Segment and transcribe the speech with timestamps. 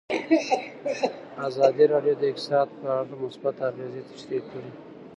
[1.47, 4.71] ازادي راډیو د اقتصاد په اړه مثبت اغېزې تشریح کړي.